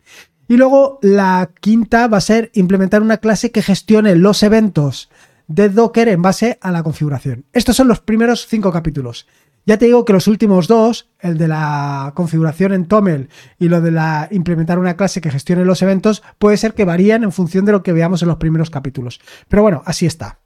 Y 0.49 0.57
luego 0.57 0.99
la 1.01 1.51
quinta 1.61 2.09
va 2.09 2.19
a 2.19 2.21
ser 2.21 2.51
implementar 2.55 3.03
una 3.03 3.19
clase 3.19 3.51
que 3.51 3.63
gestione 3.63 4.17
los 4.17 4.43
eventos 4.43 5.09
de 5.47 5.69
Docker 5.69 6.09
en 6.09 6.23
base 6.23 6.59
a 6.61 6.71
la 6.71 6.83
configuración. 6.83 7.45
Estos 7.53 7.77
son 7.77 7.89
los 7.89 8.01
primeros 8.01 8.47
cinco 8.47 8.73
capítulos. 8.73 9.27
Ya 9.67 9.79
te 9.79 9.87
digo 9.87 10.05
que 10.05 10.13
los 10.13 10.29
últimos 10.29 10.69
dos, 10.69 11.11
el 11.21 11.39
de 11.39 11.49
la 11.49 12.13
configuración 12.15 12.73
en 12.73 12.87
Toml 12.87 13.29
y 13.59 13.69
lo 13.69 13.81
de 13.81 13.91
la 13.91 14.29
implementar 14.31 14.79
una 14.79 14.97
clase 14.97 15.23
que 15.23 15.31
gestione 15.31 15.65
los 15.65 15.81
eventos, 15.81 16.23
puede 16.39 16.59
ser 16.59 16.75
que 16.75 16.85
varíen 16.85 17.25
en 17.25 17.33
función 17.33 17.65
de 17.65 17.73
lo 17.73 17.83
que 17.83 17.95
veamos 17.95 18.21
en 18.21 18.29
los 18.29 18.37
primeros 18.37 18.69
capítulos. 18.69 19.21
Pero 19.49 19.63
bueno, 19.63 19.83
así 19.87 20.05
está. 20.05 20.41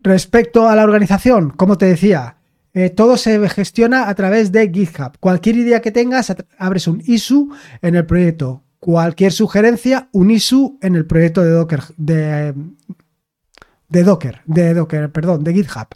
Respecto 0.00 0.68
a 0.68 0.74
la 0.74 0.84
organización, 0.84 1.50
como 1.50 1.78
te 1.78 1.86
decía, 1.86 2.38
eh, 2.72 2.90
todo 2.90 3.16
se 3.16 3.48
gestiona 3.48 4.08
a 4.08 4.14
través 4.14 4.50
de 4.50 4.70
GitHub. 4.72 5.18
Cualquier 5.20 5.56
idea 5.56 5.80
que 5.80 5.92
tengas, 5.92 6.34
abres 6.58 6.88
un 6.88 7.02
issue 7.06 7.48
en 7.82 7.94
el 7.94 8.06
proyecto 8.06 8.64
cualquier 8.80 9.32
sugerencia, 9.32 10.08
un 10.12 10.30
issue 10.30 10.78
en 10.80 10.94
el 10.96 11.06
proyecto 11.06 11.42
de 11.42 11.50
Docker, 11.50 11.82
de, 11.96 12.54
Docker, 13.88 14.42
de 14.46 14.74
Docker, 14.74 15.10
perdón, 15.10 15.44
de 15.44 15.54
GitHub. 15.54 15.88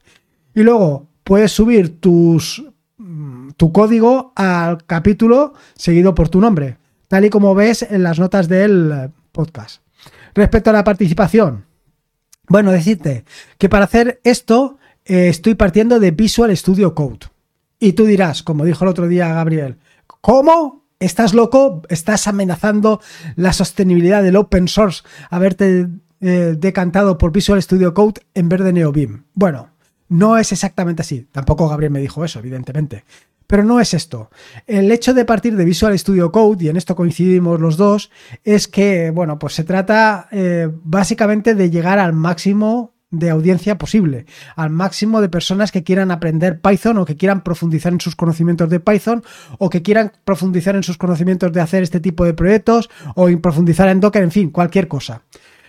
Y 0.54 0.62
luego 0.62 1.08
puedes 1.24 1.52
subir 1.52 2.00
tus, 2.00 2.64
mm, 2.98 3.50
tu 3.56 3.72
código 3.72 4.32
al 4.36 4.84
capítulo 4.84 5.54
seguido 5.74 6.14
por 6.14 6.28
tu 6.28 6.40
nombre, 6.40 6.78
tal 7.08 7.24
y 7.24 7.30
como 7.30 7.54
ves 7.54 7.82
en 7.82 8.02
las 8.02 8.18
notas 8.18 8.48
del 8.48 9.10
podcast. 9.30 9.82
Respecto 10.34 10.70
a 10.70 10.74
la 10.74 10.84
participación, 10.84 11.66
Bueno, 12.48 12.72
decirte 12.72 13.24
que 13.56 13.68
para 13.68 13.84
hacer 13.84 14.20
esto 14.24 14.76
eh, 15.04 15.28
estoy 15.28 15.54
partiendo 15.54 16.00
de 16.00 16.10
Visual 16.10 16.54
Studio 16.56 16.92
Code. 16.94 17.20
Y 17.78 17.94
tú 17.94 18.04
dirás, 18.04 18.42
como 18.42 18.64
dijo 18.64 18.84
el 18.84 18.90
otro 18.90 19.06
día 19.08 19.32
Gabriel, 19.32 19.78
¿cómo? 20.06 20.81
¿Estás 21.02 21.34
loco? 21.34 21.82
¿Estás 21.88 22.28
amenazando 22.28 23.00
la 23.34 23.52
sostenibilidad 23.52 24.22
del 24.22 24.36
open 24.36 24.68
source? 24.68 25.02
Haberte 25.30 25.88
eh, 26.20 26.54
decantado 26.56 27.18
por 27.18 27.32
Visual 27.32 27.60
Studio 27.60 27.92
Code 27.92 28.20
en 28.34 28.48
vez 28.48 28.60
de 28.62 28.72
NeoBeam. 28.72 29.24
Bueno, 29.34 29.70
no 30.08 30.38
es 30.38 30.52
exactamente 30.52 31.02
así. 31.02 31.26
Tampoco 31.32 31.68
Gabriel 31.68 31.90
me 31.90 32.00
dijo 32.00 32.24
eso, 32.24 32.38
evidentemente. 32.38 33.04
Pero 33.48 33.64
no 33.64 33.80
es 33.80 33.94
esto. 33.94 34.30
El 34.68 34.92
hecho 34.92 35.12
de 35.12 35.24
partir 35.24 35.56
de 35.56 35.64
Visual 35.64 35.98
Studio 35.98 36.30
Code, 36.30 36.64
y 36.64 36.68
en 36.68 36.76
esto 36.76 36.94
coincidimos 36.94 37.58
los 37.58 37.76
dos, 37.76 38.12
es 38.44 38.68
que, 38.68 39.10
bueno, 39.10 39.40
pues 39.40 39.54
se 39.54 39.64
trata 39.64 40.28
eh, 40.30 40.70
básicamente 40.84 41.56
de 41.56 41.68
llegar 41.68 41.98
al 41.98 42.12
máximo 42.12 42.91
de 43.12 43.30
audiencia 43.30 43.78
posible, 43.78 44.26
al 44.56 44.70
máximo 44.70 45.20
de 45.20 45.28
personas 45.28 45.70
que 45.70 45.84
quieran 45.84 46.10
aprender 46.10 46.60
Python 46.60 46.98
o 46.98 47.04
que 47.04 47.16
quieran 47.16 47.44
profundizar 47.44 47.92
en 47.92 48.00
sus 48.00 48.16
conocimientos 48.16 48.68
de 48.70 48.80
Python 48.80 49.22
o 49.58 49.70
que 49.70 49.82
quieran 49.82 50.12
profundizar 50.24 50.74
en 50.74 50.82
sus 50.82 50.98
conocimientos 50.98 51.52
de 51.52 51.60
hacer 51.60 51.82
este 51.82 52.00
tipo 52.00 52.24
de 52.24 52.34
proyectos 52.34 52.90
o 53.14 53.28
profundizar 53.40 53.88
en 53.88 54.00
Docker, 54.00 54.22
en 54.22 54.32
fin, 54.32 54.50
cualquier 54.50 54.88
cosa. 54.88 55.22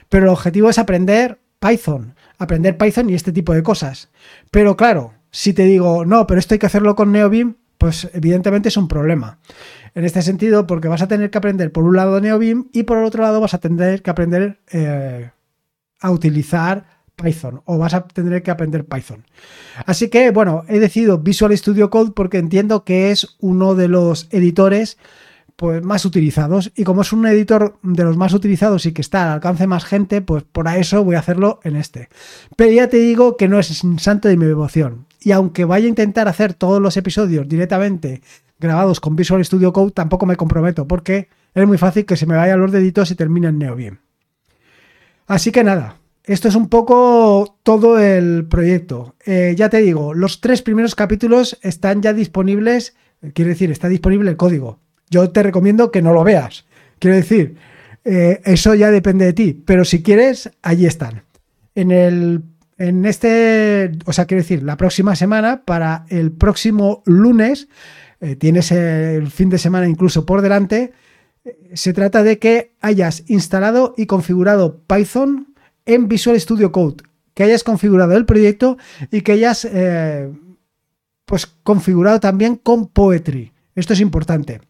Pero 0.10 0.26
el 0.26 0.32
objetivo 0.32 0.70
es 0.70 0.80
aprender 0.80 1.40
Python, 1.60 2.16
aprender 2.38 2.78
Python 2.78 3.10
y 3.10 3.14
este 3.14 3.34
tipo 3.34 3.54
de 3.54 3.62
cosas. 3.62 4.10
Pero 4.50 4.78
claro, 4.78 5.14
si 5.30 5.54
te 5.54 5.64
digo, 5.64 6.06
no, 6.06 6.26
pero 6.26 6.40
esto 6.40 6.56
hay 6.56 6.60
que 6.60 6.66
hacerlo 6.66 6.96
con 6.96 7.12
NeoBeam, 7.12 7.58
pues 7.78 8.10
evidentemente 8.14 8.70
es 8.70 8.78
un 8.78 8.88
problema. 8.88 9.40
En 9.96 10.06
este 10.06 10.22
sentido, 10.22 10.66
porque 10.66 10.88
vas 10.88 11.02
a 11.02 11.08
tener 11.08 11.30
que 11.30 11.38
aprender 11.38 11.72
por 11.72 11.84
un 11.84 11.98
lado 11.98 12.22
NeoBeam 12.22 12.70
y 12.72 12.84
por 12.84 12.98
el 12.98 13.04
otro 13.04 13.22
lado 13.22 13.42
vas 13.42 13.54
a 13.54 13.60
tener 13.60 14.02
que 14.02 14.10
aprender 14.10 14.60
eh, 14.72 15.32
a 16.00 16.12
utilizar 16.12 16.93
Python 17.16 17.62
o 17.66 17.78
vas 17.78 17.94
a 17.94 18.08
tener 18.08 18.44
que 18.44 18.52
aprender 18.52 18.86
Python. 18.86 19.26
Así 19.86 20.10
que, 20.10 20.32
bueno, 20.32 20.64
he 20.68 20.80
decidido 20.80 21.20
Visual 21.20 21.58
Studio 21.58 21.90
Code 21.90 22.12
porque 22.16 22.38
entiendo 22.38 22.84
que 22.84 23.12
es 23.12 23.36
uno 23.40 23.76
de 23.76 23.88
los 23.88 24.28
editores 24.32 24.98
pues, 25.56 25.84
más 25.84 26.06
utilizados. 26.06 26.72
Y 26.76 26.84
como 26.84 27.02
es 27.02 27.14
un 27.14 27.26
editor 27.26 27.78
de 27.84 28.04
los 28.04 28.18
más 28.18 28.34
utilizados 28.34 28.86
y 28.86 28.92
que 28.92 29.02
está 29.02 29.24
al 29.24 29.34
alcance 29.34 29.68
más 29.68 29.86
gente, 29.86 30.22
pues 30.22 30.44
por 30.44 30.68
eso 30.68 31.04
voy 31.04 31.16
a 31.16 31.20
hacerlo 31.20 31.60
en 31.64 31.76
este. 31.76 32.10
Pero 32.56 32.72
ya 32.72 32.90
te 32.90 32.98
digo 32.98 33.38
que 33.38 33.48
no 33.48 33.60
es 33.60 33.82
santo 33.98 34.28
de 34.28 34.38
mi 34.38 34.46
devoción. 34.46 35.06
Y 35.22 35.32
aunque 35.32 35.66
vaya 35.66 35.86
a 35.86 35.90
intentar 35.90 36.28
hacer 36.28 36.54
todos 36.54 36.82
los 36.82 36.98
episodios 36.98 37.48
directamente 37.48 38.22
grabados 38.60 39.00
con 39.00 39.16
Visual 39.16 39.44
Studio 39.46 39.74
Code, 39.74 39.92
tampoco 39.92 40.26
me 40.26 40.36
comprometo 40.36 40.88
porque 40.88 41.30
es 41.54 41.68
muy 41.68 41.78
fácil 41.78 42.06
que 42.06 42.18
se 42.18 42.26
me 42.26 42.36
vayan 42.36 42.60
los 42.60 42.72
deditos 42.72 43.12
y 43.12 43.16
termine 43.16 43.48
en 43.48 43.60
NeoBeam. 43.60 44.00
Así 45.28 45.52
que 45.52 45.64
nada, 45.64 45.98
esto 46.26 46.48
es 46.48 46.56
un 46.56 46.70
poco 46.70 47.58
todo 47.64 48.00
el 48.00 48.46
proyecto. 48.46 49.16
Eh, 49.26 49.56
ya 49.58 49.70
te 49.70 49.82
digo, 49.82 50.14
los 50.14 50.40
tres 50.40 50.62
primeros 50.62 50.96
capítulos 50.96 51.58
están 51.62 52.02
ya 52.02 52.14
disponibles, 52.14 52.96
quiero 53.34 53.50
decir, 53.50 53.72
está 53.72 53.90
disponible 53.90 54.30
el 54.30 54.38
código. 54.38 54.80
Yo 55.10 55.30
te 55.32 55.44
recomiendo 55.44 55.92
que 55.92 56.02
no 56.02 56.14
lo 56.14 56.24
veas. 56.24 56.66
Quiero 57.00 57.18
decir, 57.18 57.58
eh, 58.06 58.42
eso 58.46 58.74
ya 58.74 58.90
depende 58.90 59.26
de 59.26 59.34
ti, 59.34 59.64
pero 59.66 59.84
si 59.84 60.02
quieres, 60.02 60.50
allí 60.62 60.86
están. 60.86 61.24
En 61.76 61.92
el 61.92 62.44
en 62.78 63.06
este, 63.06 63.92
o 64.06 64.14
sea, 64.14 64.26
quiero 64.26 64.42
decir, 64.42 64.64
la 64.64 64.78
próxima 64.78 65.16
semana, 65.16 65.64
para 65.64 66.06
el 66.10 66.32
próximo 66.32 67.04
lunes, 67.06 67.68
eh, 68.20 68.36
tienes 68.36 68.72
el 68.72 69.30
fin 69.30 69.50
de 69.50 69.58
semana 69.58 69.88
incluso 69.88 70.26
por 70.26 70.42
delante, 70.42 70.92
se 71.74 71.94
trata 71.94 72.24
de 72.24 72.40
que 72.40 72.74
hayas 72.82 73.30
instalado 73.30 73.94
y 73.98 74.06
configurado 74.06 74.82
Python 74.88 75.53
en 75.86 76.08
Visual 76.08 76.40
Studio 76.40 76.72
Code, 76.72 77.04
que 77.34 77.44
hayas 77.44 77.64
configurado 77.64 78.16
el 78.16 78.26
proyecto 78.26 78.78
y 79.12 79.22
que 79.22 79.34
hayas 79.34 79.66
eh, 79.66 80.32
pues 81.26 81.48
configurado 81.64 82.20
también 82.20 82.56
con 82.56 82.88
Poetry. 82.88 83.52
Esto 83.76 83.94
es 83.94 84.00
importante. 84.00 84.62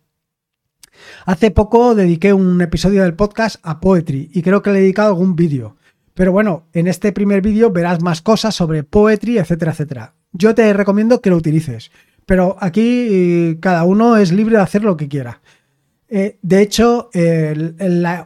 Hace 1.25 1.51
poco 1.51 1.96
dediqué 1.96 2.34
un 2.34 2.62
episodio 2.62 3.03
del 3.03 3.15
podcast 3.15 3.58
a 3.63 3.79
Poetry 3.79 4.29
y 4.34 4.41
creo 4.41 4.62
que 4.62 4.72
le 4.72 4.79
he 4.79 4.82
dedicado 4.82 5.10
algún 5.10 5.36
vídeo. 5.36 5.75
Pero 6.13 6.32
bueno, 6.32 6.67
en 6.74 6.88
este 6.88 7.12
primer 7.12 7.41
vídeo 7.41 7.72
verás 7.72 8.01
más 8.01 8.22
cosas 8.22 8.55
sobre 8.55 8.84
Poetry, 8.84 9.39
etcétera, 9.39 9.72
etcétera. 9.72 10.13
Yo 10.32 10.53
te 10.53 10.72
recomiendo 10.74 11.22
que 11.22 11.29
lo 11.29 11.38
utilices, 11.38 11.91
pero 12.25 12.55
aquí 12.60 13.08
eh, 13.10 13.58
cada 13.60 13.84
uno 13.84 14.17
es 14.17 14.32
libre 14.32 14.58
de 14.58 14.63
hacer 14.63 14.84
lo 14.84 14.96
que 14.96 15.08
quiera. 15.08 15.41
Eh, 16.15 16.38
de 16.43 16.62
hecho, 16.62 17.10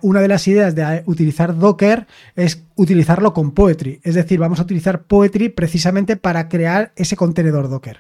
una 0.02 0.20
de 0.20 0.28
las 0.28 0.46
ideas 0.50 0.76
de 0.76 1.04
utilizar 1.06 1.58
Docker 1.58 2.06
es 2.36 2.66
utilizarlo 2.76 3.34
con 3.34 3.52
Poetry. 3.52 4.02
Es 4.04 4.16
decir, 4.16 4.40
vamos 4.40 4.60
a 4.60 4.64
utilizar 4.64 5.04
Poetry 5.04 5.48
precisamente 5.48 6.18
para 6.18 6.50
crear 6.50 6.92
ese 6.98 7.16
contenedor 7.16 7.70
Docker. 7.70 8.00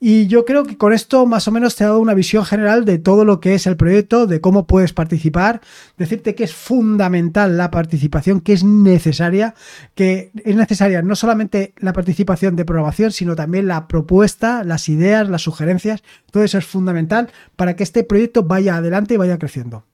Y 0.00 0.28
yo 0.28 0.44
creo 0.44 0.64
que 0.64 0.78
con 0.78 0.92
esto 0.92 1.26
más 1.26 1.48
o 1.48 1.50
menos 1.50 1.74
te 1.74 1.82
he 1.82 1.86
dado 1.86 1.98
una 1.98 2.14
visión 2.14 2.44
general 2.44 2.84
de 2.84 2.98
todo 2.98 3.24
lo 3.24 3.40
que 3.40 3.54
es 3.54 3.66
el 3.66 3.76
proyecto, 3.76 4.28
de 4.28 4.40
cómo 4.40 4.68
puedes 4.68 4.92
participar, 4.92 5.60
decirte 5.96 6.36
que 6.36 6.44
es 6.44 6.54
fundamental 6.54 7.56
la 7.56 7.72
participación, 7.72 8.40
que 8.40 8.52
es 8.52 8.62
necesaria, 8.62 9.54
que 9.96 10.30
es 10.44 10.54
necesaria 10.54 11.02
no 11.02 11.16
solamente 11.16 11.74
la 11.78 11.92
participación 11.92 12.54
de 12.54 12.64
programación, 12.64 13.10
sino 13.10 13.34
también 13.34 13.66
la 13.66 13.88
propuesta, 13.88 14.62
las 14.62 14.88
ideas, 14.88 15.28
las 15.28 15.42
sugerencias, 15.42 16.04
todo 16.30 16.44
eso 16.44 16.58
es 16.58 16.64
fundamental 16.64 17.30
para 17.56 17.74
que 17.74 17.82
este 17.82 18.04
proyecto 18.04 18.44
vaya 18.44 18.76
adelante 18.76 19.14
y 19.14 19.16
vaya 19.16 19.38
creciendo. 19.38 19.84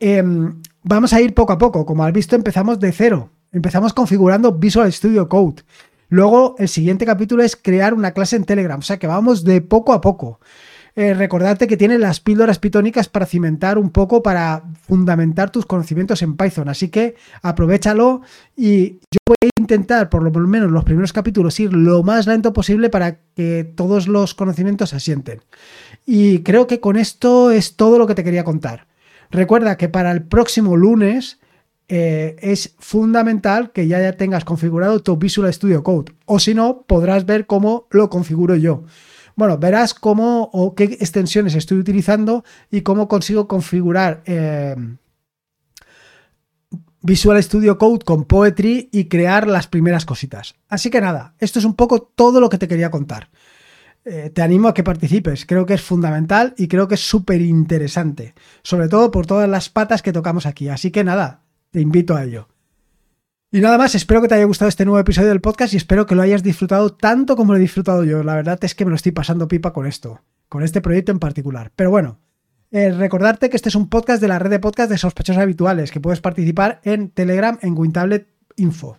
Em, 0.00 0.60
vamos 0.82 1.12
a 1.12 1.20
ir 1.20 1.34
poco 1.34 1.52
a 1.52 1.58
poco, 1.58 1.86
como 1.86 2.02
has 2.04 2.12
visto 2.12 2.34
empezamos 2.34 2.80
de 2.80 2.90
cero, 2.90 3.30
empezamos 3.52 3.92
configurando 3.92 4.52
Visual 4.52 4.92
Studio 4.92 5.28
Code. 5.28 5.62
Luego, 6.10 6.56
el 6.58 6.68
siguiente 6.68 7.06
capítulo 7.06 7.42
es 7.42 7.56
crear 7.56 7.94
una 7.94 8.10
clase 8.10 8.36
en 8.36 8.44
Telegram, 8.44 8.78
o 8.78 8.82
sea 8.82 8.98
que 8.98 9.06
vamos 9.06 9.44
de 9.44 9.62
poco 9.62 9.92
a 9.92 10.00
poco. 10.00 10.40
Eh, 10.96 11.14
recordarte 11.14 11.68
que 11.68 11.76
tiene 11.76 11.98
las 11.98 12.18
píldoras 12.20 12.58
pitónicas 12.58 13.08
para 13.08 13.24
cimentar 13.24 13.78
un 13.78 13.90
poco, 13.90 14.22
para 14.22 14.64
fundamentar 14.86 15.50
tus 15.50 15.64
conocimientos 15.64 16.20
en 16.22 16.36
Python. 16.36 16.68
Así 16.68 16.88
que 16.88 17.14
aprovechalo 17.42 18.22
y 18.56 18.98
yo 19.12 19.18
voy 19.26 19.36
a 19.42 19.60
intentar, 19.60 20.10
por 20.10 20.22
lo 20.22 20.46
menos 20.48 20.70
los 20.70 20.84
primeros 20.84 21.12
capítulos, 21.12 21.58
ir 21.60 21.72
lo 21.72 22.02
más 22.02 22.26
lento 22.26 22.52
posible 22.52 22.90
para 22.90 23.18
que 23.36 23.72
todos 23.76 24.08
los 24.08 24.34
conocimientos 24.34 24.90
se 24.90 24.96
asienten. 24.96 25.40
Y 26.04 26.40
creo 26.40 26.66
que 26.66 26.80
con 26.80 26.96
esto 26.96 27.52
es 27.52 27.76
todo 27.76 27.98
lo 27.98 28.08
que 28.08 28.16
te 28.16 28.24
quería 28.24 28.44
contar. 28.44 28.88
Recuerda 29.30 29.76
que 29.76 29.88
para 29.88 30.10
el 30.10 30.24
próximo 30.24 30.76
lunes 30.76 31.39
eh, 31.92 32.36
es 32.40 32.76
fundamental 32.78 33.72
que 33.72 33.88
ya 33.88 34.12
tengas 34.12 34.44
configurado 34.44 35.02
tu 35.02 35.16
Visual 35.16 35.52
Studio 35.52 35.82
Code. 35.82 36.12
O 36.24 36.38
si 36.38 36.54
no, 36.54 36.82
podrás 36.86 37.26
ver 37.26 37.46
cómo 37.46 37.88
lo 37.90 38.08
configuro 38.08 38.54
yo. 38.54 38.84
Bueno, 39.34 39.58
verás 39.58 39.92
cómo 39.92 40.50
o 40.52 40.76
qué 40.76 40.84
extensiones 40.84 41.56
estoy 41.56 41.78
utilizando 41.78 42.44
y 42.70 42.82
cómo 42.82 43.08
consigo 43.08 43.48
configurar 43.48 44.22
eh, 44.26 44.76
Visual 47.02 47.42
Studio 47.42 47.76
Code 47.76 48.04
con 48.04 48.24
Poetry 48.24 48.88
y 48.92 49.06
crear 49.08 49.48
las 49.48 49.66
primeras 49.66 50.04
cositas. 50.04 50.54
Así 50.68 50.90
que 50.90 51.00
nada, 51.00 51.34
esto 51.40 51.58
es 51.58 51.64
un 51.64 51.74
poco 51.74 52.02
todo 52.02 52.40
lo 52.40 52.48
que 52.48 52.58
te 52.58 52.68
quería 52.68 52.92
contar. 52.92 53.30
Eh, 54.04 54.30
te 54.32 54.42
animo 54.42 54.68
a 54.68 54.74
que 54.74 54.84
participes, 54.84 55.44
creo 55.44 55.66
que 55.66 55.74
es 55.74 55.82
fundamental 55.82 56.54
y 56.56 56.68
creo 56.68 56.86
que 56.86 56.94
es 56.94 57.00
súper 57.00 57.40
interesante, 57.40 58.34
sobre 58.62 58.88
todo 58.88 59.10
por 59.10 59.26
todas 59.26 59.48
las 59.48 59.68
patas 59.68 60.02
que 60.02 60.12
tocamos 60.12 60.46
aquí. 60.46 60.68
Así 60.68 60.90
que 60.90 61.02
nada, 61.02 61.39
te 61.70 61.80
invito 61.80 62.14
a 62.16 62.24
ello. 62.24 62.48
Y 63.52 63.60
nada 63.60 63.78
más, 63.78 63.94
espero 63.94 64.22
que 64.22 64.28
te 64.28 64.36
haya 64.36 64.44
gustado 64.44 64.68
este 64.68 64.84
nuevo 64.84 65.00
episodio 65.00 65.28
del 65.28 65.40
podcast 65.40 65.74
y 65.74 65.76
espero 65.76 66.06
que 66.06 66.14
lo 66.14 66.22
hayas 66.22 66.42
disfrutado 66.42 66.94
tanto 66.94 67.34
como 67.34 67.52
lo 67.52 67.58
he 67.58 67.62
disfrutado 67.62 68.04
yo. 68.04 68.22
La 68.22 68.36
verdad 68.36 68.58
es 68.62 68.74
que 68.74 68.84
me 68.84 68.90
lo 68.90 68.96
estoy 68.96 69.12
pasando 69.12 69.48
pipa 69.48 69.72
con 69.72 69.86
esto, 69.86 70.22
con 70.48 70.62
este 70.62 70.80
proyecto 70.80 71.10
en 71.10 71.18
particular. 71.18 71.72
Pero 71.74 71.90
bueno, 71.90 72.20
eh, 72.70 72.92
recordarte 72.92 73.50
que 73.50 73.56
este 73.56 73.68
es 73.68 73.74
un 73.74 73.88
podcast 73.88 74.22
de 74.22 74.28
la 74.28 74.38
red 74.38 74.50
de 74.50 74.60
podcast 74.60 74.90
de 74.90 74.98
sospechosos 74.98 75.42
habituales, 75.42 75.90
que 75.90 76.00
puedes 76.00 76.20
participar 76.20 76.80
en 76.84 77.10
Telegram 77.10 77.58
en 77.62 77.76
WinTablet 77.76 78.28
Info 78.56 78.98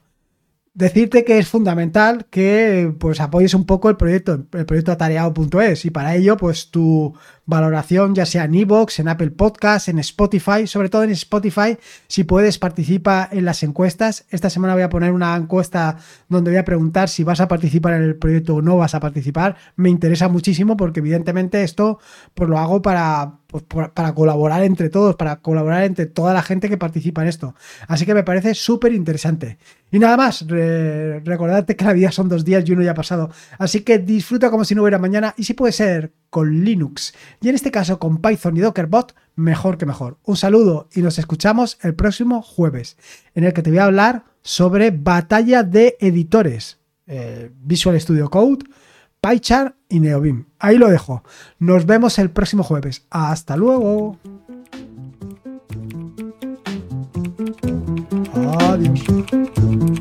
decirte 0.73 1.25
que 1.25 1.37
es 1.37 1.49
fundamental 1.49 2.25
que 2.29 2.93
pues 2.97 3.19
apoyes 3.19 3.53
un 3.53 3.65
poco 3.65 3.89
el 3.89 3.97
proyecto, 3.97 4.45
el 4.53 4.65
proyecto 4.65 4.91
atareado.es 4.93 5.85
y 5.85 5.89
para 5.89 6.15
ello 6.15 6.37
pues 6.37 6.71
tu 6.71 7.13
valoración 7.45 8.15
ya 8.15 8.25
sea 8.25 8.45
en 8.45 8.55
iVoox, 8.55 8.99
en 8.99 9.09
Apple 9.09 9.31
Podcasts, 9.31 9.89
en 9.89 9.99
Spotify, 9.99 10.67
sobre 10.67 10.87
todo 10.87 11.03
en 11.03 11.11
Spotify, 11.11 11.77
si 12.07 12.23
puedes 12.23 12.57
participa 12.57 13.27
en 13.31 13.43
las 13.43 13.63
encuestas. 13.63 14.25
Esta 14.29 14.49
semana 14.49 14.73
voy 14.73 14.83
a 14.83 14.89
poner 14.89 15.11
una 15.11 15.35
encuesta 15.35 15.97
donde 16.29 16.51
voy 16.51 16.57
a 16.59 16.65
preguntar 16.65 17.09
si 17.09 17.25
vas 17.25 17.41
a 17.41 17.49
participar 17.49 17.95
en 17.95 18.03
el 18.03 18.15
proyecto 18.15 18.55
o 18.55 18.61
no 18.61 18.77
vas 18.77 18.95
a 18.95 19.01
participar. 19.01 19.57
Me 19.75 19.89
interesa 19.89 20.29
muchísimo 20.29 20.77
porque 20.77 21.01
evidentemente 21.01 21.63
esto 21.63 21.99
pues 22.33 22.49
lo 22.49 22.57
hago 22.57 22.81
para 22.81 23.40
pues, 23.51 23.63
para 23.93 24.15
colaborar 24.15 24.63
entre 24.63 24.89
todos, 24.89 25.15
para 25.17 25.41
colaborar 25.41 25.83
entre 25.83 26.05
toda 26.05 26.33
la 26.33 26.41
gente 26.41 26.69
que 26.69 26.77
participa 26.77 27.21
en 27.21 27.27
esto. 27.27 27.53
Así 27.87 28.05
que 28.05 28.13
me 28.13 28.23
parece 28.23 28.55
súper 28.55 28.93
interesante. 28.93 29.57
Y 29.91 29.99
nada 29.99 30.15
más, 30.15 30.45
recordarte 30.47 31.75
que 31.75 31.83
la 31.83 31.91
vida 31.91 32.11
son 32.11 32.29
dos 32.29 32.45
días 32.45 32.63
y 32.65 32.71
uno 32.71 32.81
ya 32.81 32.91
ha 32.91 32.95
pasado. 32.95 33.29
Así 33.57 33.81
que 33.81 33.99
disfruta 33.99 34.49
como 34.49 34.63
si 34.63 34.73
no 34.73 34.83
hubiera 34.83 34.99
mañana 34.99 35.33
y 35.37 35.43
si 35.43 35.53
puede 35.53 35.73
ser 35.73 36.13
con 36.29 36.63
Linux. 36.63 37.13
Y 37.41 37.49
en 37.49 37.55
este 37.55 37.71
caso 37.71 37.99
con 37.99 38.21
Python 38.21 38.55
y 38.55 38.61
Dockerbot, 38.61 39.13
mejor 39.35 39.77
que 39.77 39.85
mejor. 39.85 40.17
Un 40.23 40.37
saludo 40.37 40.87
y 40.93 41.01
nos 41.01 41.19
escuchamos 41.19 41.77
el 41.81 41.93
próximo 41.93 42.41
jueves, 42.41 42.95
en 43.35 43.43
el 43.43 43.51
que 43.51 43.61
te 43.61 43.69
voy 43.69 43.79
a 43.79 43.85
hablar 43.85 44.23
sobre 44.41 44.91
batalla 44.91 45.63
de 45.63 45.97
editores. 45.99 46.79
Eh, 47.05 47.51
Visual 47.61 47.99
Studio 47.99 48.29
Code, 48.29 48.63
PyChar 49.21 49.75
y 49.87 49.99
Neobim. 49.99 50.45
Ahí 50.57 50.77
lo 50.77 50.89
dejo. 50.89 51.23
Nos 51.59 51.85
vemos 51.85 52.17
el 52.17 52.31
próximo 52.31 52.63
jueves. 52.63 53.05
Hasta 53.11 53.55
luego. 53.55 54.17
Adiós. 58.59 60.00